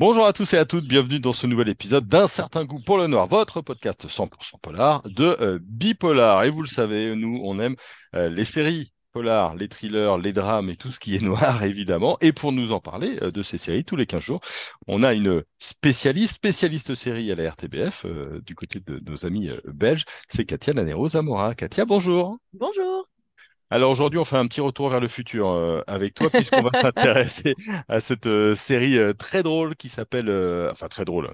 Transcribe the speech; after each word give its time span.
Bonjour 0.00 0.24
à 0.24 0.32
tous 0.32 0.54
et 0.54 0.56
à 0.56 0.64
toutes, 0.64 0.88
bienvenue 0.88 1.20
dans 1.20 1.34
ce 1.34 1.46
nouvel 1.46 1.68
épisode 1.68 2.08
d'un 2.08 2.26
certain 2.26 2.64
goût 2.64 2.80
pour 2.80 2.96
le 2.96 3.06
noir, 3.06 3.26
votre 3.26 3.60
podcast 3.60 4.08
100% 4.08 4.58
polar 4.62 5.02
de 5.02 5.36
euh, 5.42 5.58
Bipolar. 5.60 6.44
Et 6.44 6.48
vous 6.48 6.62
le 6.62 6.68
savez, 6.68 7.14
nous, 7.14 7.38
on 7.44 7.60
aime 7.60 7.76
euh, 8.14 8.30
les 8.30 8.44
séries 8.44 8.94
polar, 9.12 9.56
les 9.56 9.68
thrillers, 9.68 10.16
les 10.16 10.32
drames 10.32 10.70
et 10.70 10.76
tout 10.76 10.90
ce 10.90 11.00
qui 11.00 11.16
est 11.16 11.22
noir, 11.22 11.62
évidemment. 11.64 12.16
Et 12.22 12.32
pour 12.32 12.50
nous 12.50 12.72
en 12.72 12.80
parler 12.80 13.18
euh, 13.20 13.30
de 13.30 13.42
ces 13.42 13.58
séries 13.58 13.84
tous 13.84 13.96
les 13.96 14.06
15 14.06 14.22
jours, 14.22 14.40
on 14.86 15.02
a 15.02 15.12
une 15.12 15.42
spécialiste, 15.58 16.36
spécialiste 16.36 16.94
série 16.94 17.30
à 17.30 17.34
la 17.34 17.50
RTBF, 17.50 18.06
du 18.40 18.54
côté 18.54 18.80
de 18.80 19.02
nos 19.04 19.26
amis 19.26 19.50
belges, 19.66 20.06
c'est 20.28 20.46
Katia 20.46 20.72
Lanero 20.72 21.08
Zamora. 21.08 21.54
Katia, 21.54 21.84
bonjour. 21.84 22.38
Bonjour. 22.54 23.09
Alors 23.72 23.92
aujourd'hui, 23.92 24.18
on 24.18 24.24
fait 24.24 24.36
un 24.36 24.48
petit 24.48 24.60
retour 24.60 24.88
vers 24.88 24.98
le 24.98 25.06
futur 25.06 25.48
euh, 25.50 25.80
avec 25.86 26.14
toi, 26.14 26.28
puisqu'on 26.28 26.62
va 26.62 26.72
s'intéresser 26.80 27.54
à 27.88 28.00
cette 28.00 28.26
euh, 28.26 28.56
série 28.56 28.98
euh, 28.98 29.12
très 29.12 29.44
drôle 29.44 29.76
qui 29.76 29.88
s'appelle, 29.88 30.28
enfin 30.70 30.88
très 30.88 31.04
drôle. 31.04 31.30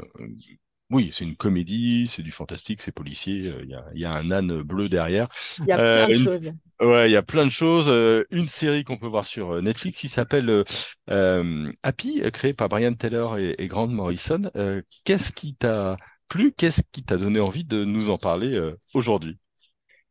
oui, 0.90 1.08
c'est 1.12 1.24
une 1.24 1.36
comédie, 1.36 2.06
c'est 2.06 2.22
du 2.22 2.30
fantastique, 2.30 2.82
c'est 2.82 2.92
policier. 2.92 3.52
Il 3.62 3.70
y 3.70 3.74
a, 3.74 3.84
y, 3.94 4.04
a, 4.04 4.12
un 4.12 4.30
âne 4.30 4.60
bleu 4.60 4.90
derrière. 4.90 5.28
Il 5.60 5.66
y 5.66 5.72
a 5.72 5.76
plein 5.76 6.08
de 6.08 6.14
choses. 6.14 6.52
Ouais, 6.78 7.08
il 7.08 7.12
y 7.12 7.16
a 7.16 7.22
plein 7.22 7.46
de 7.46 7.50
choses. 7.50 7.88
une 8.30 8.48
série 8.48 8.84
qu'on 8.84 8.98
peut 8.98 9.06
voir 9.06 9.24
sur 9.24 9.62
Netflix 9.62 9.98
qui 9.98 10.10
s'appelle 10.10 10.62
Happy, 11.08 12.22
créée 12.32 12.52
par 12.52 12.68
Brian 12.68 12.92
Taylor 12.92 13.38
et, 13.38 13.54
et 13.56 13.66
Grant 13.66 13.88
Morrison. 13.88 14.50
Qu'est-ce 15.04 15.32
qui 15.32 15.54
t'a 15.54 15.96
plu? 16.28 16.52
Qu'est-ce 16.52 16.82
qui 16.92 17.02
t'a 17.02 17.16
donné 17.16 17.40
envie 17.40 17.64
de 17.64 17.82
nous 17.84 18.10
en 18.10 18.18
parler 18.18 18.60
aujourd'hui? 18.92 19.38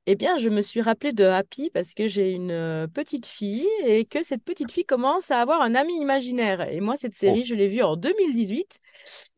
Eh 0.07 0.15
bien, 0.15 0.37
je 0.37 0.49
me 0.49 0.61
suis 0.61 0.81
rappelée 0.81 1.13
de 1.13 1.23
Happy 1.23 1.71
parce 1.71 1.95
que 1.95 2.05
j'ai 2.05 2.31
une 2.31 2.51
euh, 2.51 2.87
petite 2.87 3.25
fille 3.25 3.67
et 3.83 4.05
que 4.05 4.21
cette 4.21 4.43
petite 4.43 4.71
fille 4.71 4.85
commence 4.85 5.31
à 5.31 5.41
avoir 5.41 5.61
un 5.61 5.73
ami 5.73 5.95
imaginaire. 5.99 6.69
Et 6.71 6.79
moi, 6.79 6.95
cette 6.95 7.15
série, 7.15 7.41
oh. 7.43 7.47
je 7.47 7.55
l'ai 7.55 7.67
vue 7.67 7.81
en 7.81 7.95
2018. 7.95 8.79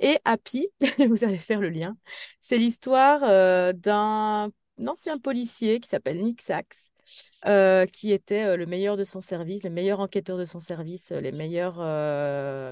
Et 0.01 0.17
Happy, 0.25 0.67
vous 1.07 1.23
allez 1.23 1.37
faire 1.37 1.61
le 1.61 1.69
lien, 1.69 1.95
c'est 2.41 2.57
l'histoire 2.57 3.21
euh, 3.23 3.71
d'un 3.71 4.51
ancien 4.85 5.17
policier 5.17 5.79
qui 5.79 5.87
s'appelle 5.87 6.21
Nick 6.21 6.41
Sachs. 6.41 6.91
Euh, 7.45 7.85
qui 7.85 8.11
était 8.11 8.57
le 8.57 8.65
meilleur 8.65 8.97
de 8.97 9.05
son 9.05 9.21
service, 9.21 9.63
le 9.63 9.69
meilleur 9.69 10.01
enquêteur 10.01 10.37
de 10.37 10.43
son 10.43 10.59
service, 10.59 11.13
les 11.13 11.31
meilleurs, 11.31 11.75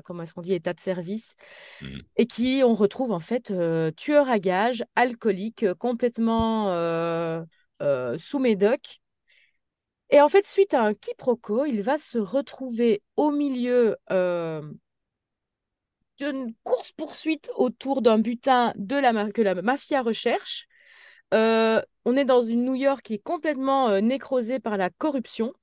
comment 0.04 0.24
est-ce 0.24 0.34
qu'on 0.34 0.42
dit, 0.42 0.54
état 0.54 0.74
de 0.74 0.80
service, 0.82 1.36
mmh. 1.82 2.00
et 2.18 2.26
qui, 2.26 2.62
on 2.66 2.76
retrouve 2.76 3.14
en 3.14 3.22
fait 3.22 3.54
tueur 3.96 4.30
à 4.30 4.38
gages, 4.40 4.84
alcoolique, 4.98 5.74
complètement 5.76 7.46
sous 8.18 8.40
Médoc. 8.40 9.02
Et 10.10 10.22
en 10.22 10.30
fait, 10.30 10.46
suite 10.46 10.74
à 10.74 10.82
un 10.84 10.94
quiproquo, 10.94 11.66
il 11.66 11.82
va 11.82 11.98
se 11.98 12.18
retrouver 12.18 13.02
au 13.18 13.32
milieu 13.32 13.98
euh, 14.12 14.62
d'une 16.18 16.54
course-poursuite 16.64 17.52
autour 17.56 18.02
d'un 18.02 18.20
butin 18.20 18.74
de 18.78 18.96
la 18.96 19.32
que 19.32 19.42
la 19.42 19.56
mafia 19.56 20.02
recherche. 20.02 20.68
Euh, 21.34 21.82
on 22.06 22.16
est 22.16 22.26
dans 22.26 22.42
une 22.42 22.64
New 22.66 22.76
York 22.76 23.02
qui 23.04 23.16
est 23.16 23.20
complètement 23.24 24.00
nécrosée 24.02 24.60
par 24.60 24.78
la 24.78 24.90
corruption. 24.90 25.54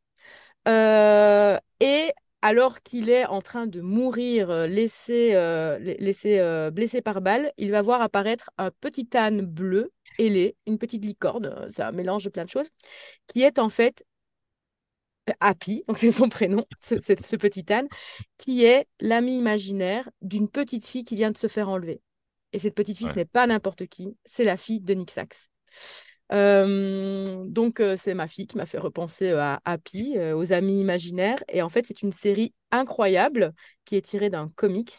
et 0.67 2.13
alors 2.43 2.83
qu'il 2.83 3.09
est 3.09 3.25
en 3.27 3.41
train 3.41 3.67
de 3.67 3.81
mourir, 3.81 4.67
laissé, 4.67 5.31
laissé 5.81 6.71
blessé 6.73 7.01
par 7.01 7.21
balle, 7.21 7.53
il 7.57 7.71
va 7.71 7.83
voir 7.83 8.03
apparaître 8.03 8.51
un 8.59 8.71
petit 8.71 9.09
âne 9.15 9.43
bleu 9.43 9.93
ailé, 10.19 10.57
une 10.67 10.79
petite 10.79 11.05
licorne, 11.05 11.47
euh, 11.47 11.67
c'est 11.71 11.83
un 11.83 11.93
mélange 11.93 12.25
de 12.25 12.31
plein 12.31 12.45
de 12.45 12.51
choses, 12.51 12.69
qui 13.27 13.43
est 13.43 13.59
en 13.59 13.69
fait 13.69 14.05
euh, 15.31 15.33
Happy, 15.41 15.85
donc 15.89 15.99
c'est 15.99 16.13
son 16.13 16.29
prénom, 16.29 16.65
ce, 16.81 16.97
ce, 17.01 17.37
petit 17.37 17.65
âne, 17.73 17.89
qui 18.39 18.65
est 18.65 18.87
l'ami 19.01 19.39
imaginaire 19.39 20.09
d'une 20.21 20.49
petite 20.49 20.87
fille 20.87 21.05
qui 21.05 21.15
vient 21.17 21.31
de 21.31 21.39
se 21.39 21.49
faire 21.49 21.69
enlever. 21.69 22.01
Et 22.53 22.59
cette 22.59 22.75
petite 22.75 22.99
fille, 22.99 23.09
ce 23.09 23.15
n'est 23.15 23.25
pas 23.25 23.47
n'importe 23.47 23.87
qui, 23.87 24.17
c'est 24.27 24.45
la 24.45 24.57
fille 24.57 24.81
de 24.81 24.93
Nick 24.95 25.11
Sachs. 25.11 25.49
Euh, 26.33 27.45
donc, 27.47 27.83
c'est 27.97 28.15
ma 28.15 28.27
fille 28.27 28.47
qui 28.47 28.57
m'a 28.57 28.67
fait 28.67 28.79
repenser 28.79 29.33
à 29.33 29.61
Happy, 29.65 30.19
aux 30.19 30.53
amis 30.53 30.81
imaginaires. 30.81 31.39
Et 31.49 31.63
en 31.63 31.69
fait, 31.69 31.87
c'est 31.87 32.03
une 32.03 32.13
série 32.13 32.55
incroyable 32.71 33.53
qui 33.85 33.97
est 33.97 34.03
tirée 34.03 34.31
d'un 34.31 34.49
comics 34.57 34.93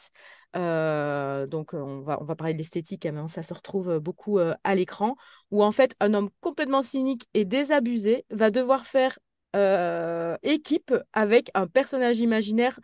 euh, 0.55 1.47
donc, 1.47 1.73
on 1.73 2.01
va, 2.01 2.21
on 2.21 2.25
va 2.25 2.35
parler 2.35 2.53
de 2.53 2.59
l'esthétique, 2.59 3.05
hein, 3.05 3.11
mais 3.13 3.27
ça 3.27 3.43
se 3.43 3.53
retrouve 3.53 3.99
beaucoup 3.99 4.39
euh, 4.39 4.53
à 4.63 4.75
l'écran, 4.75 5.15
où 5.51 5.63
en 5.63 5.71
fait, 5.71 5.95
un 5.99 6.13
homme 6.13 6.29
complètement 6.41 6.81
cynique 6.81 7.27
et 7.33 7.45
désabusé 7.45 8.25
va 8.29 8.51
devoir 8.51 8.85
faire 8.85 9.17
euh, 9.55 10.37
équipe 10.43 10.93
avec 11.13 11.49
un 11.53 11.67
personnage 11.67 12.19
imaginaire 12.19 12.79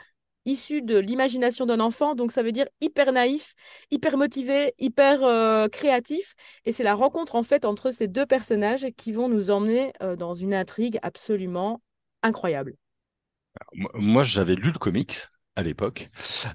issu 0.49 0.81
de 0.81 0.97
l'imagination 0.97 1.65
d'un 1.65 1.79
enfant, 1.79 2.15
donc 2.15 2.31
ça 2.31 2.43
veut 2.43 2.51
dire 2.51 2.67
hyper 2.81 3.11
naïf, 3.11 3.53
hyper 3.91 4.17
motivé, 4.17 4.73
hyper 4.79 5.69
créatif, 5.69 6.35
et 6.65 6.71
c'est 6.71 6.83
la 6.83 6.95
rencontre 6.95 7.35
en 7.35 7.43
fait 7.43 7.65
entre 7.65 7.91
ces 7.91 8.07
deux 8.07 8.25
personnages 8.25 8.87
qui 8.97 9.11
vont 9.11 9.29
nous 9.29 9.51
emmener 9.51 9.93
dans 10.17 10.35
une 10.35 10.53
intrigue 10.53 10.99
absolument 11.01 11.81
incroyable. 12.23 12.75
moi, 13.93 14.23
j'avais 14.23 14.55
lu 14.55 14.71
le 14.71 14.79
comics 14.79 15.27
à 15.59 15.63
l'époque. 15.63 16.09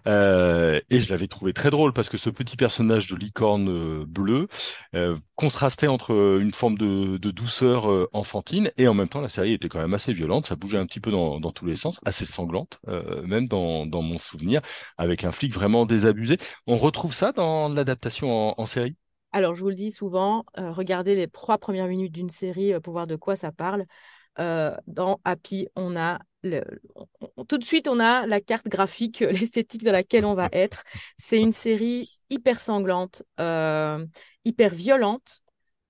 Euh, 0.07 0.81
et 0.91 1.01
je 1.01 1.11
l'avais 1.11 1.29
trouvé 1.29 1.53
très 1.53 1.71
drôle 1.71 1.93
parce 1.93 2.09
que 2.09 2.17
ce 2.17 2.31
petit 2.31 2.57
personnage 2.57 3.07
de 3.07 3.17
licorne 3.17 3.69
euh, 3.69 4.05
bleue 4.07 4.49
euh, 4.95 5.15
contrastait 5.37 5.87
entre 5.87 6.39
une 6.41 6.53
forme 6.53 6.79
de, 6.79 7.19
douceur 7.19 8.09
enfantine 8.13 8.71
et 8.77 8.87
en 8.87 8.95
même 8.95 9.09
temps 9.09 9.21
la 9.21 9.29
série 9.29 9.53
était 9.53 9.69
quand 9.69 9.81
même 9.81 9.93
assez 9.93 10.13
violente, 10.13 10.47
ça 10.47 10.57
bougeait 10.57 10.79
un 10.79 10.87
petit 10.87 11.01
peu 11.01 11.11
dans, 11.11 11.41
tous 11.51 11.67
les 11.67 11.75
sens, 11.75 11.99
assez 12.05 12.25
sanglante, 12.25 12.79
même 13.25 13.49
dans, 13.49 13.87
mon 13.87 14.19
souvenir, 14.19 14.61
avec 14.97 15.25
un 15.25 15.33
flic 15.33 15.53
vraiment 15.53 15.85
désabusé. 15.85 16.39
On 16.67 16.77
retrouve 16.77 17.13
ça 17.13 17.33
dans 17.33 17.69
l'adaptation 17.69 18.59
en, 18.59 18.67
série? 18.67 18.95
Alors, 19.33 19.55
je 19.55 19.63
vous 19.63 19.69
le 19.69 19.75
dis 19.75 19.91
souvent, 19.91 20.45
regardez 20.57 21.17
les 21.17 21.27
trois 21.27 21.59
premières 21.59 21.89
minutes 21.89 22.13
d'une 22.13 22.31
série 22.31 22.73
pour 22.81 22.93
voir 22.93 23.09
de 23.09 23.17
quoi 23.17 23.35
ça 23.35 23.51
parle. 23.51 23.85
dans 24.39 25.21
Happy, 25.25 25.67
on 25.75 25.97
a 25.97 26.21
tout 27.49 27.59
de 27.59 27.65
suite, 27.65 27.89
on 27.89 28.01
a 28.01 28.27
la 28.27 28.41
carte 28.41 28.69
graphique, 28.69 29.21
l'esthétique 29.31 29.85
dans 29.85 29.93
laquelle 29.93 30.25
on 30.25 30.35
va 30.35 30.49
être. 30.53 30.85
C'est 31.19 31.41
une 31.41 31.53
série 31.53 32.11
hyper 32.31 32.61
sanglante, 32.61 33.23
euh, 33.41 34.05
hyper 34.45 34.75
violente, 34.75 35.41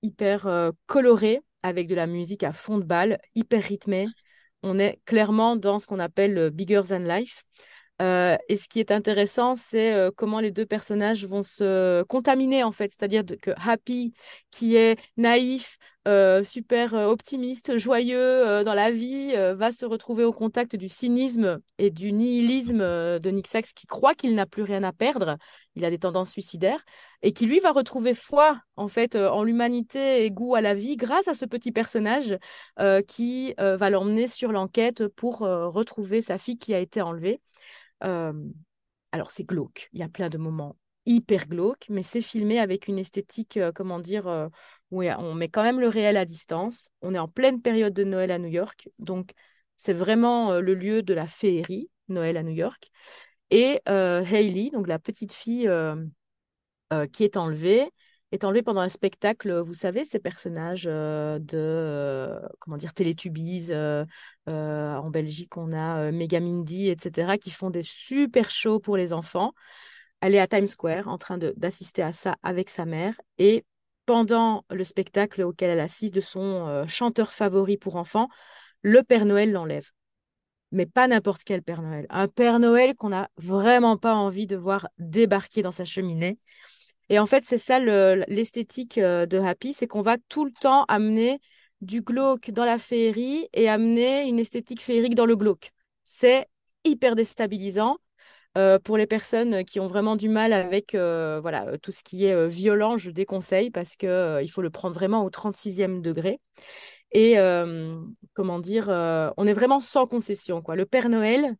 hyper 0.02 0.46
euh, 0.46 0.70
colorée, 0.86 1.40
avec 1.62 1.88
de 1.88 1.94
la 1.94 2.06
musique 2.06 2.42
à 2.42 2.52
fond 2.52 2.78
de 2.78 2.84
balle, 2.84 3.18
hyper 3.34 3.62
rythmée. 3.62 4.06
On 4.62 4.78
est 4.78 5.00
clairement 5.04 5.56
dans 5.56 5.78
ce 5.78 5.86
qu'on 5.86 5.98
appelle 5.98 6.50
bigger 6.50 6.82
than 6.88 6.98
life. 7.00 7.44
Euh, 8.02 8.36
et 8.48 8.56
ce 8.56 8.68
qui 8.68 8.80
est 8.80 8.90
intéressant, 8.90 9.54
c'est 9.54 10.10
comment 10.16 10.40
les 10.40 10.50
deux 10.50 10.66
personnages 10.66 11.26
vont 11.26 11.42
se 11.42 12.02
contaminer 12.04 12.62
en 12.64 12.72
fait. 12.72 12.92
C'est-à-dire 12.92 13.22
que 13.40 13.52
Happy, 13.56 14.12
qui 14.50 14.76
est 14.76 14.98
naïf, 15.16 15.78
euh, 16.06 16.44
super 16.44 16.92
euh, 16.92 17.06
optimiste, 17.06 17.78
joyeux 17.78 18.18
euh, 18.18 18.62
dans 18.62 18.74
la 18.74 18.90
vie, 18.90 19.34
va 19.54 19.72
se 19.72 19.86
retrouver 19.86 20.24
au 20.24 20.32
contact 20.32 20.76
du 20.76 20.88
cynisme 20.88 21.60
et 21.78 21.90
du 21.90 22.12
nihilisme 22.12 22.78
de 22.78 23.30
Nick 23.30 23.46
Sachs 23.46 23.72
qui 23.74 23.86
croit 23.86 24.14
qu'il 24.14 24.34
n'a 24.34 24.44
plus 24.44 24.62
rien 24.62 24.82
à 24.82 24.92
perdre, 24.92 25.38
il 25.76 25.84
a 25.84 25.90
des 25.90 25.98
tendances 25.98 26.30
suicidaires, 26.30 26.84
et 27.22 27.32
qui 27.32 27.46
lui 27.46 27.58
va 27.58 27.72
retrouver 27.72 28.12
foi 28.12 28.60
en 28.76 28.88
fait 28.88 29.16
en 29.16 29.42
l'humanité 29.42 30.24
et 30.24 30.30
goût 30.30 30.54
à 30.54 30.60
la 30.60 30.74
vie 30.74 30.96
grâce 30.96 31.26
à 31.28 31.34
ce 31.34 31.46
petit 31.46 31.72
personnage 31.72 32.36
qui 33.08 33.54
va 33.58 33.90
l'emmener 33.90 34.28
sur 34.28 34.52
l'enquête 34.52 35.06
pour 35.08 35.38
retrouver 35.38 36.20
sa 36.20 36.38
fille 36.38 36.58
qui 36.58 36.74
a 36.74 36.78
été 36.78 37.00
enlevée. 37.00 37.40
Alors 38.00 39.30
c'est 39.30 39.44
glauque, 39.44 39.88
il 39.92 40.00
y 40.00 40.02
a 40.02 40.08
plein 40.08 40.28
de 40.28 40.38
moments 40.38 40.76
hyper 41.06 41.46
glauques, 41.48 41.86
mais 41.90 42.02
c'est 42.02 42.22
filmé 42.22 42.58
avec 42.58 42.88
une 42.88 42.98
esthétique, 42.98 43.58
comment 43.74 43.98
dire, 43.98 44.50
oui, 44.90 45.08
on 45.18 45.34
met 45.34 45.48
quand 45.48 45.62
même 45.62 45.80
le 45.80 45.88
réel 45.88 46.16
à 46.16 46.24
distance. 46.24 46.88
On 47.02 47.14
est 47.14 47.18
en 47.18 47.28
pleine 47.28 47.60
période 47.60 47.92
de 47.92 48.04
Noël 48.04 48.30
à 48.30 48.38
New 48.38 48.48
York. 48.48 48.88
Donc, 48.98 49.32
c'est 49.76 49.92
vraiment 49.92 50.52
euh, 50.52 50.60
le 50.60 50.74
lieu 50.74 51.02
de 51.02 51.14
la 51.14 51.26
féerie, 51.26 51.90
Noël 52.08 52.36
à 52.36 52.42
New 52.42 52.54
York. 52.54 52.90
Et 53.50 53.80
euh, 53.88 54.24
donc 54.72 54.88
la 54.88 54.98
petite 54.98 55.32
fille 55.32 55.68
euh, 55.68 55.96
qui 57.12 57.24
est 57.24 57.36
enlevée, 57.36 57.90
est 58.34 58.44
enlevée 58.44 58.62
pendant 58.62 58.80
un 58.80 58.88
spectacle, 58.88 59.60
vous 59.60 59.74
savez, 59.74 60.04
ces 60.04 60.18
personnages 60.18 60.84
de, 60.84 62.40
comment 62.58 62.76
dire, 62.76 62.92
Télétubies. 62.92 63.70
en 64.46 65.10
Belgique, 65.10 65.56
on 65.56 65.72
a 65.72 66.10
Megamindy, 66.10 66.88
etc., 66.88 67.38
qui 67.38 67.50
font 67.50 67.70
des 67.70 67.82
super 67.82 68.50
shows 68.50 68.80
pour 68.80 68.96
les 68.96 69.12
enfants. 69.12 69.52
Elle 70.20 70.34
est 70.34 70.40
à 70.40 70.46
Times 70.46 70.66
Square 70.66 71.08
en 71.08 71.18
train 71.18 71.36
d'assister 71.38 72.02
à 72.02 72.14
ça 72.14 72.36
avec 72.42 72.70
sa 72.70 72.86
mère. 72.86 73.14
Et 73.38 73.64
pendant 74.06 74.64
le 74.70 74.84
spectacle 74.84 75.42
auquel 75.42 75.70
elle 75.70 75.80
assiste 75.80 76.14
de 76.14 76.20
son 76.20 76.66
euh, 76.66 76.86
chanteur 76.86 77.32
favori 77.32 77.76
pour 77.76 77.96
enfants, 77.96 78.28
le 78.82 79.02
Père 79.02 79.24
Noël 79.26 79.52
l'enlève. 79.52 79.90
Mais 80.72 80.86
pas 80.86 81.08
n'importe 81.08 81.42
quel 81.44 81.62
Père 81.62 81.82
Noël. 81.82 82.06
Un 82.10 82.28
Père 82.28 82.58
Noël 82.58 82.94
qu'on 82.96 83.10
n'a 83.10 83.28
vraiment 83.36 83.96
pas 83.96 84.14
envie 84.14 84.46
de 84.46 84.56
voir 84.56 84.88
débarquer 84.98 85.62
dans 85.62 85.72
sa 85.72 85.84
cheminée. 85.84 86.38
Et 87.08 87.18
en 87.18 87.26
fait, 87.26 87.44
c'est 87.44 87.58
ça 87.58 87.78
l'esthétique 87.78 88.98
euh, 88.98 89.26
de 89.26 89.38
Happy, 89.38 89.72
c'est 89.72 89.86
qu'on 89.86 90.02
va 90.02 90.16
tout 90.28 90.44
le 90.44 90.52
temps 90.60 90.84
amener 90.88 91.40
du 91.80 92.02
glauque 92.02 92.50
dans 92.50 92.64
la 92.64 92.78
féerie 92.78 93.48
et 93.52 93.68
amener 93.68 94.24
une 94.24 94.38
esthétique 94.38 94.82
féerique 94.82 95.14
dans 95.14 95.26
le 95.26 95.36
glauque. 95.36 95.70
C'est 96.02 96.46
hyper 96.84 97.14
déstabilisant. 97.14 97.98
pour 98.84 98.96
les 98.96 99.06
personnes 99.06 99.64
qui 99.64 99.80
ont 99.80 99.86
vraiment 99.88 100.16
du 100.16 100.28
mal 100.28 100.52
avec 100.52 100.92
voilà, 100.94 101.76
tout 101.82 101.92
ce 101.92 102.02
qui 102.02 102.24
est 102.24 102.46
violent, 102.46 102.96
je 102.96 103.10
déconseille 103.10 103.70
parce 103.70 103.96
que 103.96 104.40
il 104.42 104.48
faut 104.48 104.62
le 104.62 104.70
prendre 104.70 104.94
vraiment 104.94 105.24
au 105.24 105.30
36e 105.30 106.00
degré. 106.00 106.40
Et 107.12 107.36
comment 108.32 108.60
dire, 108.60 108.88
on 109.36 109.46
est 109.46 109.52
vraiment 109.52 109.80
sans 109.80 110.06
concession. 110.06 110.62
Quoi. 110.62 110.76
Le 110.76 110.86
Père 110.86 111.08
Noël, 111.08 111.56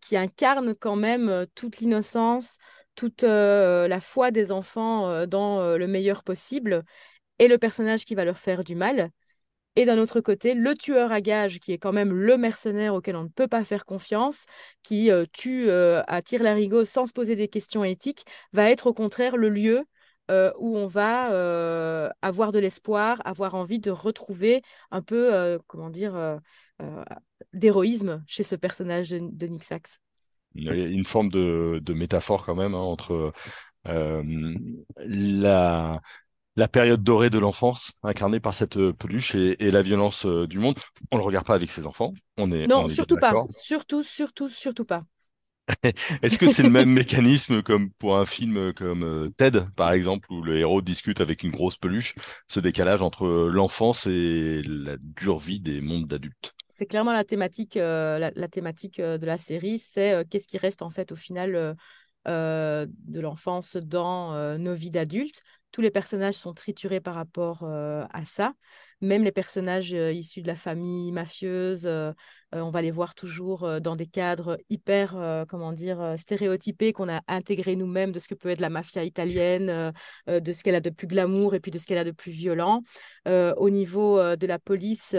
qui 0.00 0.16
incarne 0.16 0.74
quand 0.74 0.96
même 0.96 1.46
toute 1.54 1.80
l'innocence, 1.80 2.58
toute 3.00 3.22
la 3.22 4.00
foi 4.00 4.30
des 4.30 4.52
enfants 4.52 5.26
dans 5.26 5.76
le 5.76 5.86
meilleur 5.86 6.22
possible, 6.22 6.84
et 7.38 7.48
le 7.48 7.58
personnage 7.58 8.04
qui 8.04 8.14
va 8.14 8.24
leur 8.24 8.38
faire 8.38 8.62
du 8.62 8.76
mal. 8.76 9.10
Et 9.76 9.86
d'un 9.86 9.98
autre 9.98 10.20
côté, 10.20 10.54
le 10.54 10.74
tueur 10.74 11.12
à 11.12 11.20
gages, 11.20 11.60
qui 11.60 11.72
est 11.72 11.78
quand 11.78 11.92
même 11.92 12.12
le 12.12 12.36
mercenaire 12.36 12.94
auquel 12.94 13.16
on 13.16 13.24
ne 13.24 13.28
peut 13.28 13.48
pas 13.48 13.64
faire 13.64 13.84
confiance, 13.84 14.46
qui 14.82 15.10
euh, 15.10 15.24
tue 15.32 15.70
euh, 15.70 16.02
à 16.06 16.22
tir 16.22 16.42
larigot 16.42 16.84
sans 16.84 17.06
se 17.06 17.12
poser 17.12 17.36
des 17.36 17.48
questions 17.48 17.84
éthiques, 17.84 18.24
va 18.52 18.70
être 18.70 18.88
au 18.88 18.94
contraire 18.94 19.36
le 19.36 19.48
lieu 19.48 19.84
euh, 20.30 20.52
où 20.58 20.76
on 20.76 20.86
va 20.86 22.12
avoir 22.20 22.52
de 22.52 22.58
l'espoir, 22.58 23.22
avoir 23.24 23.54
envie 23.54 23.78
de 23.78 23.90
retrouver 23.90 24.62
un 24.90 25.02
peu, 25.02 25.58
comment 25.66 25.90
dire, 25.90 26.38
d'héroïsme 27.52 28.22
chez 28.26 28.42
ce 28.42 28.56
personnage 28.56 29.10
de, 29.10 29.46
Nick 29.46 29.64
Sachs. 29.64 29.98
Il 30.54 30.64
y 30.64 30.68
a 30.68 30.74
une 30.74 31.04
forme 31.04 31.30
de, 31.30 31.92
métaphore 31.92 32.44
quand 32.44 32.56
même 32.56 32.74
hein, 32.74 32.78
entre 32.78 33.32
la 33.84 36.00
la 36.56 36.68
période 36.68 37.02
dorée 37.02 37.30
de 37.30 37.38
l'enfance, 37.38 37.92
incarnée 38.02 38.40
par 38.40 38.54
cette 38.54 38.76
euh, 38.76 38.92
peluche 38.92 39.34
et, 39.34 39.70
la 39.70 39.82
violence 39.82 40.26
euh, 40.26 40.46
du 40.46 40.58
monde. 40.58 40.78
On 41.10 41.16
ne 41.16 41.22
le 41.22 41.26
regarde 41.26 41.46
pas 41.46 41.54
avec 41.54 41.70
ses 41.70 41.86
enfants. 41.86 42.12
On 42.36 42.50
est, 42.52 42.66
non, 42.66 42.88
surtout 42.88 43.16
pas. 43.16 43.32
Surtout, 43.50 44.02
surtout, 44.02 44.48
surtout 44.48 44.84
pas. 44.84 45.04
Est-ce 46.22 46.38
que 46.38 46.46
c'est 46.46 46.62
le 46.62 46.70
même 46.70 46.90
mécanisme 46.90 47.62
comme 47.62 47.90
pour 47.92 48.16
un 48.16 48.26
film 48.26 48.72
comme 48.72 49.02
euh, 49.02 49.28
Ted, 49.36 49.60
par 49.76 49.92
exemple, 49.92 50.30
où 50.32 50.42
le 50.42 50.58
héros 50.58 50.82
discute 50.82 51.20
avec 51.20 51.42
une 51.42 51.50
grosse 51.50 51.76
peluche, 51.76 52.14
ce 52.48 52.60
décalage 52.60 53.02
entre 53.02 53.26
l'enfance 53.26 54.06
et 54.06 54.62
la 54.64 54.96
dure 54.98 55.38
vie 55.38 55.60
des 55.60 55.80
mondes 55.80 56.06
d'adultes? 56.06 56.54
C'est 56.68 56.86
clairement 56.86 57.12
la 57.12 57.24
thématique, 57.24 57.74
la, 57.74 58.48
thématique 58.48 59.00
de 59.00 59.26
la 59.26 59.38
série, 59.38 59.78
c'est 59.78 60.24
qu'est-ce 60.30 60.48
qui 60.48 60.56
reste 60.56 60.82
en 60.82 60.90
fait 60.90 61.12
au 61.12 61.16
final 61.16 61.76
de 62.26 63.20
l'enfance 63.20 63.76
dans 63.76 64.56
nos 64.56 64.74
vies 64.74 64.90
d'adultes 64.90 65.42
tous 65.72 65.80
les 65.80 65.90
personnages 65.90 66.34
sont 66.34 66.52
triturés 66.52 67.00
par 67.00 67.14
rapport 67.14 67.60
euh, 67.62 68.04
à 68.12 68.24
ça. 68.24 68.54
Même 69.00 69.22
les 69.22 69.32
personnages 69.32 69.94
euh, 69.94 70.12
issus 70.12 70.42
de 70.42 70.46
la 70.46 70.56
famille 70.56 71.12
mafieuse, 71.12 71.86
euh, 71.86 72.12
on 72.52 72.70
va 72.70 72.82
les 72.82 72.90
voir 72.90 73.14
toujours 73.14 73.80
dans 73.80 73.94
des 73.94 74.06
cadres 74.06 74.58
hyper, 74.70 75.14
comment 75.48 75.72
dire, 75.72 76.16
stéréotypés 76.18 76.92
qu'on 76.92 77.08
a 77.08 77.20
intégrés 77.28 77.76
nous-mêmes 77.76 78.10
de 78.10 78.18
ce 78.18 78.26
que 78.26 78.34
peut 78.34 78.48
être 78.48 78.58
la 78.58 78.70
mafia 78.70 79.04
italienne, 79.04 79.92
de 80.26 80.52
ce 80.52 80.64
qu'elle 80.64 80.74
a 80.74 80.80
de 80.80 80.90
plus 80.90 81.06
glamour 81.06 81.54
et 81.54 81.60
puis 81.60 81.70
de 81.70 81.78
ce 81.78 81.86
qu'elle 81.86 81.98
a 81.98 82.02
de 82.02 82.10
plus 82.10 82.32
violent. 82.32 82.82
au 83.24 83.70
niveau 83.70 84.18
de 84.34 84.46
la 84.48 84.58
police 84.58 85.14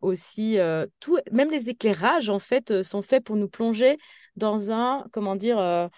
aussi, 0.00 0.56
tout, 1.00 1.18
même 1.32 1.50
les 1.50 1.68
éclairages 1.68 2.30
en 2.30 2.38
fait 2.38 2.84
sont 2.84 3.02
faits 3.02 3.24
pour 3.24 3.34
nous 3.34 3.48
plonger 3.48 3.98
dans 4.36 4.70
un, 4.70 5.04
comment 5.12 5.34
dire, 5.34 5.90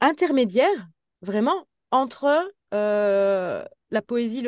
intermédiaire 0.00 0.88
vraiment 1.20 1.66
entre 1.90 2.50
la 2.72 4.02
poésie, 4.02 4.46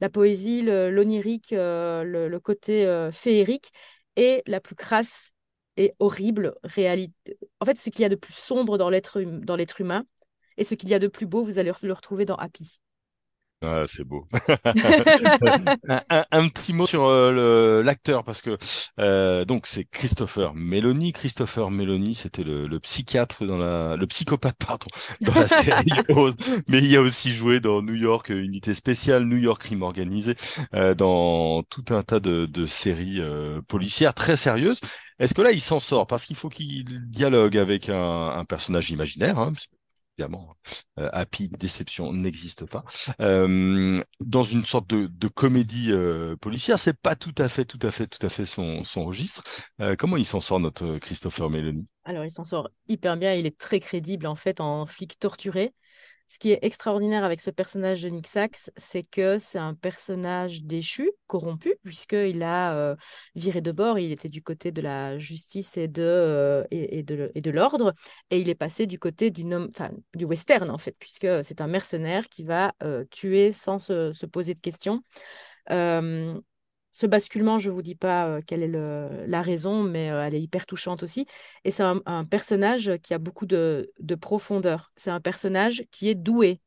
la 0.00 0.10
poésie, 0.10 0.62
l'onirique, 0.62 1.52
euh, 1.52 2.02
le, 2.02 2.40
côté 2.40 2.86
euh, 2.86 3.12
féerique 3.12 3.72
et 4.16 4.42
la 4.46 4.60
plus 4.60 4.74
crasse 4.74 5.32
et 5.76 5.94
horrible 5.98 6.54
réalité. 6.64 7.38
En 7.60 7.66
fait, 7.66 7.78
ce 7.78 7.90
qu'il 7.90 8.02
y 8.02 8.04
a 8.04 8.08
de 8.08 8.16
plus 8.16 8.34
sombre 8.34 8.78
dans 8.78 8.90
l'être 8.90 9.22
hum, 9.22 9.44
dans 9.44 9.56
l'être 9.56 9.80
humain 9.80 10.04
et 10.56 10.64
ce 10.64 10.74
qu'il 10.74 10.88
y 10.88 10.94
a 10.94 10.98
de 10.98 11.08
plus 11.08 11.26
beau, 11.26 11.44
vous 11.44 11.58
allez 11.58 11.72
le 11.82 11.92
retrouver 11.92 12.24
dans 12.24 12.36
Happy. 12.36 12.80
Ah, 13.62 13.84
c'est 13.86 14.04
beau. 14.04 14.28
un, 16.30 16.48
petit 16.48 16.74
mot 16.74 16.86
sur 16.86 17.04
euh, 17.04 17.82
l'acteur 17.82 18.22
parce 18.22 18.42
que 18.42 18.58
euh, 19.00 19.46
donc 19.46 19.66
c'est 19.66 19.84
Christopher 19.84 20.54
Meloni. 20.54 21.12
Christopher 21.14 21.70
Meloni, 21.70 22.14
c'était 22.14 22.44
le, 22.44 22.66
le, 22.66 22.80
psychiatre 22.80 23.46
dans 23.46 23.56
la, 23.56 23.96
le 23.96 24.06
psychopathe 24.06 24.58
pardon 24.58 24.88
dans 25.22 25.34
la 25.34 25.48
série 25.48 25.90
mais 26.68 26.78
il 26.82 26.94
a 26.96 27.00
aussi 27.00 27.32
joué 27.32 27.60
dans 27.60 27.80
New 27.80 27.94
York 27.94 28.28
Unité 28.28 28.74
spéciale, 28.74 29.24
New 29.24 29.38
York 29.38 29.62
Crime 29.62 29.82
organisé, 29.82 30.36
euh, 30.74 30.94
dans 30.94 31.62
tout 31.62 31.84
un 31.90 32.02
tas 32.02 32.20
de, 32.20 32.44
de 32.44 32.66
séries 32.66 33.20
euh, 33.20 33.62
policières 33.62 34.12
très 34.12 34.36
sérieuses. 34.36 34.80
Est-ce 35.18 35.32
que 35.32 35.40
là 35.40 35.50
il 35.52 35.62
s'en 35.62 35.80
sort? 35.80 36.06
Parce 36.06 36.26
qu'il 36.26 36.36
faut 36.36 36.50
qu'il 36.50 36.84
dialogue 37.08 37.56
avec 37.56 37.88
un, 37.88 38.28
un 38.28 38.44
personnage 38.44 38.90
imaginaire, 38.90 39.38
hein, 39.38 39.54
évidemment, 40.18 40.54
euh, 40.98 41.08
Happy 41.12 41.48
Déception 41.48 42.12
n'existe 42.12 42.64
pas. 42.66 42.84
Euh, 43.20 44.02
dans 44.20 44.42
une 44.42 44.64
sorte 44.64 44.88
de, 44.88 45.28
comédie 45.28 45.88
euh, 45.90 46.36
policière, 46.36 46.78
c'est 46.78 46.98
pas 46.98 47.16
tout 47.16 47.34
à 47.38 47.48
fait, 47.48 47.64
tout 47.64 47.78
à 47.82 47.90
fait, 47.90 48.06
tout 48.06 48.24
à 48.24 48.28
fait 48.28 48.44
son, 48.44 48.84
son 48.84 49.04
registre. 49.04 49.42
Euh, 49.80 49.96
comment 49.96 50.16
il 50.16 50.24
s'en 50.24 50.40
sort 50.40 50.60
notre 50.60 50.98
Christopher 50.98 51.50
Meloni? 51.50 51.86
Alors, 52.04 52.24
il 52.24 52.30
s'en 52.30 52.44
sort 52.44 52.70
hyper 52.88 53.16
bien. 53.16 53.34
Il 53.34 53.46
est 53.46 53.58
très 53.58 53.80
crédible 53.80 54.26
en 54.26 54.36
fait 54.36 54.60
en 54.60 54.86
flic 54.86 55.18
torturé. 55.18 55.74
Ce 56.26 56.38
qui 56.38 56.50
est 56.50 56.58
extraordinaire 56.62 57.24
avec 57.24 57.40
ce 57.40 57.50
personnage 57.50 58.02
de 58.02 58.08
Nick 58.08 58.26
Sachs, 58.26 58.70
c'est 58.76 59.08
que 59.08 59.38
c'est 59.38 59.58
un 59.58 59.74
personnage 59.74 60.64
déchu, 60.64 61.10
corrompu, 61.28 61.74
puisqu'il 61.84 62.42
a 62.42 62.74
euh, 62.74 62.96
viré 63.36 63.60
de 63.60 63.70
bord, 63.70 63.98
il 63.98 64.10
était 64.10 64.28
du 64.28 64.42
côté 64.42 64.72
de 64.72 64.80
la 64.80 65.18
justice 65.18 65.76
et 65.76 65.86
de, 65.86 66.02
euh, 66.02 66.64
et, 66.72 67.04
de, 67.04 67.30
et 67.34 67.40
de 67.40 67.50
l'ordre, 67.50 67.94
et 68.30 68.40
il 68.40 68.48
est 68.48 68.56
passé 68.56 68.86
du 68.86 68.98
côté 68.98 69.30
du, 69.30 69.44
du 70.14 70.24
western, 70.24 70.68
en 70.70 70.78
fait, 70.78 70.96
puisque 70.98 71.28
c'est 71.44 71.60
un 71.60 71.68
mercenaire 71.68 72.28
qui 72.28 72.42
va 72.42 72.74
euh, 72.82 73.04
tuer 73.10 73.52
sans 73.52 73.78
se, 73.78 74.26
poser 74.26 74.54
de 74.54 74.60
questions. 74.60 75.02
Ce 76.96 77.04
basculement, 77.04 77.58
je 77.58 77.68
ne 77.68 77.74
vous 77.74 77.82
dis 77.82 77.94
pas 77.94 78.26
euh, 78.26 78.40
quelle 78.46 78.62
est 78.62 79.26
la 79.28 79.42
raison, 79.42 79.82
mais 79.82 80.10
euh, 80.10 80.24
elle 80.24 80.34
est 80.34 80.40
hyper 80.40 80.64
touchante 80.64 81.02
aussi. 81.02 81.26
Et 81.64 81.70
c'est 81.70 81.82
un, 81.82 82.24
personnage 82.24 82.90
qui 83.02 83.12
a 83.12 83.18
beaucoup 83.18 83.44
de, 83.44 83.92
profondeur. 84.18 84.92
C'est 84.96 85.10
un 85.10 85.20
personnage 85.20 85.84
qui 85.90 86.08
est 86.08 86.14
doué. 86.14 86.62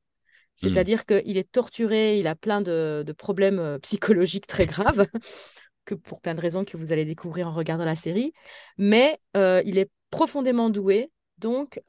Hmm. 0.62 0.68
C'est-à-dire 0.68 1.08
qu'il 1.08 1.36
est 1.36 1.52
torturé, 1.52 2.20
il 2.20 2.28
a 2.28 2.36
plein 2.36 2.62
de, 2.62 3.04
problèmes 3.18 3.80
psychologiques 3.82 4.46
très 4.46 4.68
graves, 4.68 5.08
que 5.86 5.96
pour 5.96 6.22
plein 6.22 6.36
de 6.36 6.42
raisons 6.42 6.64
que 6.64 6.78
vous 6.78 6.92
allez 6.92 7.06
découvrir 7.06 7.48
en 7.48 7.54
regardant 7.56 7.86
la 7.86 7.96
série. 7.96 8.32
Mais 8.78 9.20
il 9.34 9.80
est 9.80 9.90
profondément 10.12 10.70
doué. 10.70 11.10
Donc, 11.40 11.82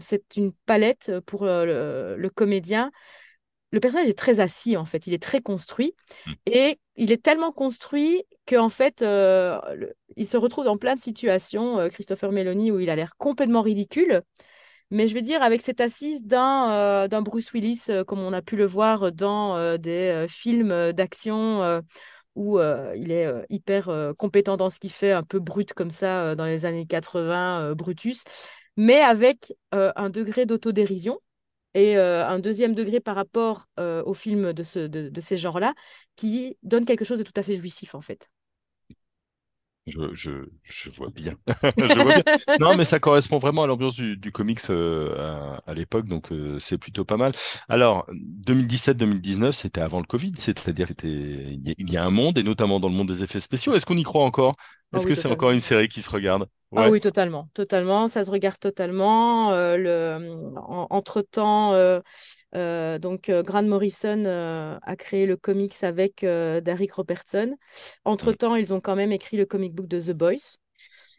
c'est 0.00 0.36
une 0.36 0.52
palette 0.66 1.12
pour 1.24 1.46
le 1.46 2.28
comédien 2.28 2.90
le 3.76 3.80
personnage 3.80 4.08
est 4.08 4.18
très 4.18 4.40
assis 4.40 4.78
en 4.78 4.86
fait, 4.86 5.06
il 5.06 5.12
est 5.12 5.22
très 5.22 5.42
construit 5.42 5.94
hmm. 6.26 6.32
et 6.46 6.78
il 6.96 7.12
est 7.12 7.22
tellement 7.22 7.52
construit 7.52 8.24
qu'en 8.48 8.70
fait 8.70 9.02
euh, 9.02 9.60
il 10.16 10.26
se 10.26 10.38
retrouve 10.38 10.64
dans 10.64 10.78
plein 10.78 10.94
de 10.94 11.00
situations, 11.00 11.78
euh, 11.78 11.88
Christopher 11.90 12.32
Meloni, 12.32 12.70
où 12.70 12.80
il 12.80 12.88
a 12.88 12.96
l'air 12.96 13.16
complètement 13.18 13.60
ridicule. 13.60 14.22
Mais 14.90 15.08
je 15.08 15.14
vais 15.14 15.22
dire, 15.22 15.42
avec 15.42 15.62
cette 15.62 15.80
assise 15.80 16.24
d'un 16.24 16.70
euh, 16.70 17.08
d'un 17.08 17.20
Bruce 17.20 17.52
Willis, 17.52 17.86
comme 18.06 18.20
on 18.20 18.32
a 18.32 18.40
pu 18.40 18.56
le 18.56 18.64
voir 18.64 19.12
dans 19.12 19.76
des 19.76 20.24
films 20.28 20.92
d'action 20.92 21.82
où 22.34 22.58
il 22.60 23.10
est 23.10 23.28
hyper 23.50 23.90
compétent 24.16 24.56
dans 24.56 24.70
ce 24.70 24.78
qu'il 24.78 24.92
fait, 24.92 25.12
un 25.12 25.24
peu 25.24 25.40
brut 25.40 25.74
comme 25.74 25.90
ça 25.90 26.34
dans 26.36 26.46
les 26.46 26.64
années 26.64 26.86
80, 26.86 27.74
Brutus, 27.74 28.22
mais 28.76 29.00
avec 29.00 29.54
un 29.72 30.08
degré 30.08 30.46
d'autodérision 30.46 31.18
et 31.76 31.98
euh, 31.98 32.26
un 32.26 32.38
deuxième 32.38 32.74
degré 32.74 33.00
par 33.00 33.14
rapport 33.14 33.66
euh, 33.78 34.02
au 34.04 34.14
film 34.14 34.54
de, 34.54 34.64
ce, 34.64 34.86
de, 34.86 35.20
ces 35.20 35.36
genres-là, 35.36 35.74
qui 36.16 36.56
donne 36.62 36.86
quelque 36.86 37.04
chose 37.04 37.18
de 37.18 37.22
tout 37.22 37.34
à 37.36 37.42
fait 37.42 37.54
jouissif, 37.54 37.94
en 37.94 38.00
fait. 38.00 38.30
Je, 39.86 40.00
je, 40.14 40.30
je, 40.64 40.90
vois 40.90 41.10
bien. 41.10 41.34
je 41.76 42.00
vois 42.00 42.14
bien. 42.14 42.56
Non, 42.60 42.76
mais 42.76 42.84
ça 42.84 42.98
correspond 42.98 43.36
vraiment 43.36 43.62
à 43.62 43.66
l'ambiance 43.66 43.94
du, 43.94 44.16
du, 44.16 44.32
comics 44.32 44.58
euh, 44.70 45.54
à, 45.66 45.74
l'époque, 45.74 46.06
donc 46.06 46.30
c'est 46.58 46.78
plutôt 46.78 47.04
pas 47.04 47.18
mal. 47.18 47.32
Alors, 47.68 48.06
2017-2019, 48.10 49.52
c'était 49.52 49.82
avant 49.82 50.00
le 50.00 50.06
Covid, 50.06 50.32
c'est-à-dire 50.38 50.88
qu'il 50.96 51.60
y, 51.62 51.92
y 51.92 51.96
a 51.98 52.04
un 52.04 52.10
monde, 52.10 52.38
et 52.38 52.42
notamment 52.42 52.80
dans 52.80 52.88
le 52.88 52.94
monde 52.94 53.08
des 53.08 53.22
effets 53.22 53.38
spéciaux. 53.38 53.74
Est-ce 53.74 53.84
qu'on 53.84 53.98
y 53.98 54.02
croit 54.02 54.24
encore? 54.24 54.56
Ah 54.92 54.96
Est-ce 54.96 55.06
que 55.06 55.14
c'est 55.14 55.28
encore 55.28 55.50
une 55.50 55.60
série 55.60 55.88
qui 55.88 56.00
se 56.00 56.08
regarde? 56.10 56.48
Ah 56.76 56.90
oui, 56.90 57.00
totalement, 57.00 57.48
totalement. 57.54 58.08
Ça 58.08 58.24
se 58.24 58.30
regarde 58.30 58.58
totalement. 58.58 59.52
Euh, 59.52 59.76
le, 59.76 60.36
entre-temps, 60.90 61.72
euh, 61.72 62.00
euh, 62.54 62.98
donc 62.98 63.30
Grant 63.30 63.62
Morrison 63.62 64.24
a 64.82 64.96
créé 64.96 65.26
le 65.26 65.36
comics 65.36 65.82
avec 65.82 66.20
Derek 66.22 66.92
Robertson. 66.92 67.56
Entre-temps, 68.04 68.56
ils 68.56 68.74
ont 68.74 68.80
quand 68.80 68.96
même 68.96 69.12
écrit 69.12 69.36
le 69.36 69.46
comic 69.46 69.74
book 69.74 69.88
de 69.88 70.00
The 70.00 70.12
Boys. 70.12 70.56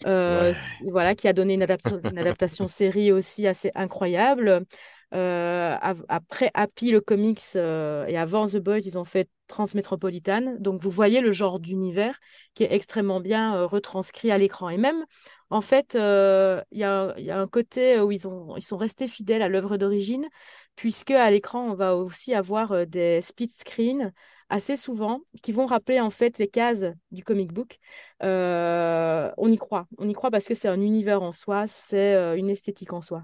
Voilà, 0.03 1.15
qui 1.15 1.27
a 1.27 1.33
donné 1.33 1.55
une, 1.55 1.63
adaptation, 1.63 1.99
une 2.03 2.19
adaptation 2.19 2.67
série 2.67 3.11
aussi 3.11 3.47
assez 3.47 3.71
incroyable. 3.75 4.65
Euh, 5.13 5.77
après 6.09 6.51
Happy, 6.53 6.91
le 6.91 6.99
comics, 6.99 7.41
euh, 7.55 8.05
et 8.07 8.17
avant 8.17 8.45
The 8.47 8.57
Boys, 8.57 8.79
ils 8.79 8.99
ont 8.99 9.05
fait 9.05 9.29
Transmétropolitane. 9.47 10.57
Donc, 10.59 10.81
vous 10.81 10.91
voyez 10.91 11.21
le 11.21 11.31
genre 11.31 11.59
d'univers 11.59 12.19
qui 12.53 12.63
est 12.63 12.73
extrêmement 12.73 13.21
bien 13.21 13.55
euh, 13.55 13.65
retranscrit 13.65 14.31
à 14.31 14.37
l'écran. 14.37 14.69
Et 14.69 14.77
même, 14.77 15.05
en 15.49 15.61
fait, 15.61 15.93
il 15.95 16.77
y 16.77 16.83
a, 16.83 17.15
un 17.15 17.47
côté 17.47 17.99
où 18.01 18.11
ils, 18.11 18.27
ont, 18.27 18.57
ils 18.57 18.63
sont 18.63 18.77
restés 18.77 19.07
fidèles 19.07 19.41
à 19.41 19.47
l'œuvre 19.47 19.77
d'origine, 19.77 20.27
puisque 20.75 21.11
à 21.11 21.31
l'écran, 21.31 21.69
on 21.71 21.75
va 21.75 21.95
aussi 21.95 22.33
avoir 22.33 22.85
des 22.85 23.21
split 23.21 23.47
screens 23.49 24.11
assez 24.49 24.77
souvent 24.77 25.21
qui 25.41 25.51
vont 25.51 25.65
rappeler 25.65 25.99
en 25.99 26.09
fait 26.09 26.37
les 26.37 26.47
cases 26.47 26.85
du 27.11 27.23
comic 27.23 27.53
book. 27.53 27.79
On 28.21 29.51
y 29.51 29.57
croit. 29.57 29.87
On 29.97 30.09
y 30.09 30.13
croit 30.13 30.31
parce 30.31 30.47
que 30.47 30.53
c'est 30.53 30.67
un 30.67 30.81
univers 30.81 31.21
en 31.21 31.31
soi, 31.31 31.65
c'est 31.67 32.37
une 32.37 32.49
esthétique 32.49 32.91
en 32.91 33.01
soi. 33.01 33.23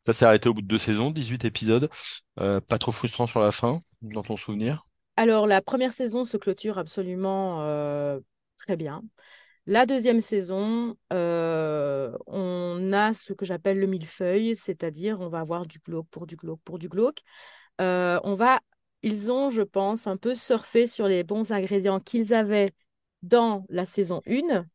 Ça 0.00 0.12
s'est 0.12 0.24
arrêté 0.24 0.48
au 0.48 0.54
bout 0.54 0.62
de 0.62 0.66
deux 0.66 0.78
saisons, 0.78 1.10
18 1.10 1.44
épisodes. 1.44 1.90
Euh, 2.40 2.60
pas 2.60 2.78
trop 2.78 2.92
frustrant 2.92 3.26
sur 3.26 3.40
la 3.40 3.50
fin, 3.50 3.80
dans 4.02 4.22
ton 4.22 4.36
souvenir? 4.36 4.86
Alors, 5.16 5.46
la 5.46 5.60
première 5.60 5.92
saison 5.92 6.24
se 6.24 6.36
clôture 6.36 6.78
absolument 6.78 7.58
très 8.58 8.76
bien. 8.76 9.02
La 9.66 9.84
deuxième 9.84 10.20
saison, 10.20 10.96
on 11.10 12.92
a 12.92 13.12
ce 13.14 13.32
que 13.32 13.44
j'appelle 13.44 13.78
le 13.78 13.86
millefeuille, 13.86 14.54
c'est-à-dire 14.54 15.20
on 15.20 15.28
va 15.28 15.40
avoir 15.40 15.66
du 15.66 15.78
glauque 15.78 16.08
pour 16.10 16.26
du 16.26 16.36
glauque 16.36 16.60
pour 16.64 16.78
du 16.78 16.88
glauque. 16.88 17.18
on 17.78 18.34
va 18.34 18.60
ils 19.02 19.30
ont, 19.30 19.50
je 19.50 19.62
pense, 19.62 20.06
un 20.06 20.16
peu 20.16 20.34
surfé 20.34 20.86
sur 20.86 21.06
les 21.08 21.22
bons 21.24 21.52
ingrédients 21.52 22.00
qu'ils 22.00 22.34
avaient 22.34 22.72
dans 23.22 23.64
la 23.68 23.84
saison 23.84 24.22
1 24.26 24.66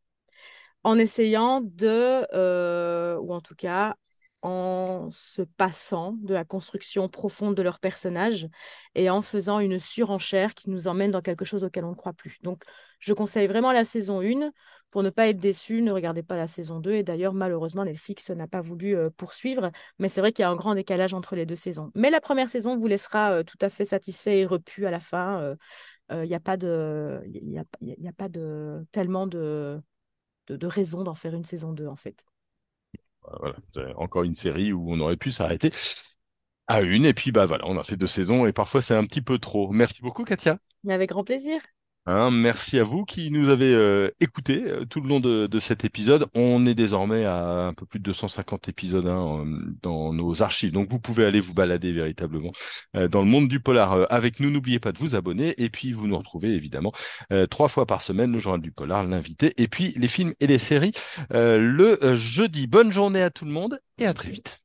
en 0.83 0.97
essayant 0.97 1.61
de, 1.61 2.25
euh, 2.33 3.17
ou 3.17 3.33
en 3.33 3.41
tout 3.41 3.55
cas 3.55 3.95
en 4.43 5.09
se 5.11 5.41
passant 5.41 6.17
de 6.21 6.33
la 6.33 6.43
construction 6.43 7.07
profonde 7.07 7.55
de 7.55 7.61
leur 7.61 7.79
personnage 7.79 8.49
et 8.93 9.09
en 9.09 9.21
faisant 9.21 9.59
une 9.59 9.79
surenchère 9.79 10.53
qui 10.53 10.69
nous 10.69 10.87
emmène 10.87 11.11
dans 11.11 11.21
quelque 11.21 11.45
chose 11.45 11.63
auquel 11.63 11.85
on 11.85 11.91
ne 11.91 11.95
croit 11.95 12.11
plus. 12.13 12.39
Donc, 12.43 12.63
je 12.99 13.13
conseille 13.13 13.47
vraiment 13.47 13.71
la 13.71 13.85
saison 13.85 14.21
1 14.21 14.51
pour 14.91 15.01
ne 15.01 15.09
pas 15.09 15.27
être 15.29 15.39
déçu. 15.39 15.81
Ne 15.81 15.93
regardez 15.93 16.23
pas 16.23 16.35
la 16.35 16.47
saison 16.47 16.79
2. 16.79 16.91
Et 16.91 17.03
d'ailleurs, 17.03 17.33
malheureusement, 17.33 17.85
Netflix 17.85 18.29
n'a 18.31 18.47
pas 18.47 18.61
voulu 18.61 18.95
euh, 18.97 19.09
poursuivre. 19.09 19.71
Mais 19.97 20.09
c'est 20.09 20.19
vrai 20.19 20.33
qu'il 20.33 20.43
y 20.43 20.45
a 20.45 20.49
un 20.49 20.55
grand 20.57 20.75
décalage 20.75 21.13
entre 21.13 21.35
les 21.35 21.45
deux 21.45 21.55
saisons. 21.55 21.89
Mais 21.95 22.09
la 22.09 22.19
première 22.19 22.49
saison 22.49 22.77
vous 22.77 22.87
laissera 22.87 23.31
euh, 23.31 23.43
tout 23.43 23.57
à 23.61 23.69
fait 23.69 23.85
satisfait 23.85 24.39
et 24.39 24.45
repu 24.45 24.85
à 24.85 24.91
la 24.91 24.99
fin. 24.99 25.55
Il 26.09 26.15
euh, 26.15 26.25
n'y 26.25 26.35
a 26.35 26.41
pas 26.41 26.57
de, 26.57 27.21
il 27.25 27.49
y 27.49 28.07
a 28.07 28.13
pas 28.13 28.29
de 28.29 28.85
tellement 28.91 29.25
de, 29.25 29.81
de, 30.47 30.57
de 30.57 30.67
raison 30.67 31.03
d'en 31.03 31.15
faire 31.15 31.33
une 31.33 31.45
saison 31.45 31.71
2 31.71 31.87
en 31.87 31.95
fait. 31.95 32.25
Encore 33.97 34.23
une 34.23 34.35
série 34.35 34.73
où 34.73 34.91
on 34.91 34.99
aurait 34.99 35.17
pu 35.17 35.31
s'arrêter 35.31 35.71
à 36.67 36.81
une, 36.81 37.05
et 37.05 37.13
puis 37.13 37.31
bah 37.31 37.45
voilà, 37.45 37.65
on 37.67 37.77
a 37.77 37.83
fait 37.83 37.97
deux 37.97 38.07
saisons, 38.07 38.45
et 38.45 38.53
parfois 38.53 38.81
c'est 38.81 38.95
un 38.95 39.05
petit 39.05 39.21
peu 39.21 39.37
trop. 39.39 39.71
Merci 39.71 40.01
beaucoup, 40.01 40.23
Katia. 40.23 40.57
Mais 40.83 40.93
avec 40.93 41.09
grand 41.09 41.23
plaisir. 41.23 41.59
Hein, 42.05 42.31
merci 42.31 42.77
à 42.79 42.83
vous 42.83 43.05
qui 43.05 43.31
nous 43.31 43.47
avez 43.47 43.73
euh, 43.73 44.11
écoutés 44.19 44.65
euh, 44.67 44.85
tout 44.85 44.99
le 44.99 45.07
long 45.07 45.21
de, 45.21 45.59
cet 45.59 45.85
épisode. 45.85 46.25
On 46.33 46.65
est 46.65 46.75
désormais 46.75 47.23
à 47.23 47.67
un 47.67 47.73
peu 47.73 47.85
plus 47.85 47.99
de 47.99 48.03
250 48.03 48.67
épisodes 48.67 49.07
hein, 49.07 49.45
dans 49.81 50.11
nos 50.11 50.43
archives, 50.43 50.73
donc 50.73 50.89
vous 50.89 50.99
pouvez 50.99 51.23
aller 51.23 51.39
vous 51.39 51.53
balader 51.53 51.93
véritablement 51.93 52.51
euh, 52.97 53.07
dans 53.07 53.21
le 53.21 53.27
monde 53.27 53.47
du 53.47 53.61
polar 53.61 54.05
avec 54.11 54.41
nous. 54.41 54.49
N'oubliez 54.51 54.79
pas 54.79 54.91
de 54.91 54.99
vous 54.99 55.15
abonner 55.15 55.53
et 55.57 55.69
puis 55.69 55.93
vous 55.93 56.07
nous 56.07 56.17
retrouvez 56.17 56.49
évidemment 56.49 56.91
trois 57.49 57.69
fois 57.69 57.85
par 57.85 58.01
semaine 58.01 58.31
le 58.33 58.39
journal 58.39 58.61
du 58.61 58.71
polar, 58.71 59.03
l'invité, 59.03 59.53
et 59.57 59.67
puis 59.67 59.93
les 59.95 60.07
films 60.07 60.33
et 60.41 60.47
les 60.47 60.59
séries 60.59 60.91
le 61.31 62.15
jeudi. 62.15 62.67
Bonne 62.67 62.91
journée 62.91 63.21
à 63.21 63.29
tout 63.29 63.45
le 63.45 63.51
monde 63.51 63.79
et 63.97 64.05
à 64.05 64.13
très 64.13 64.29
vite. 64.29 64.62